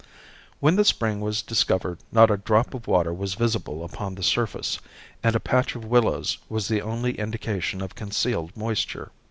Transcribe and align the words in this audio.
When 0.59 0.77
the 0.77 0.83
spring 0.83 1.21
was 1.21 1.43
discovered 1.43 1.99
not 2.11 2.31
a 2.31 2.37
drop 2.37 2.73
of 2.73 2.87
water 2.87 3.13
was 3.13 3.35
visible 3.35 3.83
upon 3.85 4.15
the 4.15 4.23
surface, 4.23 4.79
and 5.21 5.35
a 5.35 5.39
patch 5.39 5.75
of 5.75 5.85
willows 5.85 6.39
was 6.49 6.67
the 6.69 6.81
only 6.81 7.19
indication 7.19 7.81
of 7.83 7.93
concealed 7.93 8.57
moisture. 8.57 9.11